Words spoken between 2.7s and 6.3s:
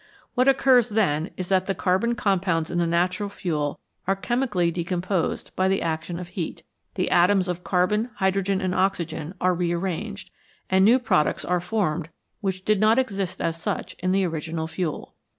in the natural fuel are chemically decomposed by the action of